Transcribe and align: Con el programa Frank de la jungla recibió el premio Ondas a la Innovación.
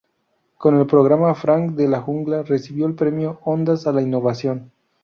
Con 0.57 0.75
el 0.79 0.87
programa 0.87 1.35
Frank 1.35 1.73
de 1.75 1.87
la 1.87 2.01
jungla 2.01 2.41
recibió 2.41 2.87
el 2.87 2.95
premio 2.95 3.39
Ondas 3.45 3.85
a 3.85 3.91
la 3.91 4.01
Innovación. 4.01 4.71